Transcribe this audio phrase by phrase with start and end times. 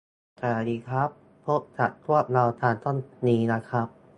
[0.39, 1.09] สวัสดีครับ
[1.45, 3.87] พบกับพวกเราทางช่องนี้นะครับ